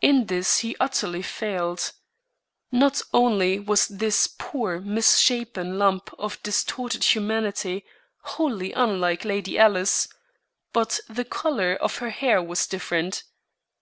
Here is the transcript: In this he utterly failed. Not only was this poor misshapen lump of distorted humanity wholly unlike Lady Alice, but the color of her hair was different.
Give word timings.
In 0.00 0.24
this 0.24 0.60
he 0.60 0.74
utterly 0.80 1.20
failed. 1.20 1.92
Not 2.72 3.02
only 3.12 3.58
was 3.58 3.88
this 3.88 4.26
poor 4.26 4.80
misshapen 4.80 5.78
lump 5.78 6.14
of 6.18 6.42
distorted 6.42 7.04
humanity 7.04 7.84
wholly 8.22 8.72
unlike 8.72 9.22
Lady 9.22 9.58
Alice, 9.58 10.08
but 10.72 10.98
the 11.10 11.26
color 11.26 11.74
of 11.74 11.98
her 11.98 12.08
hair 12.08 12.42
was 12.42 12.66
different. 12.66 13.24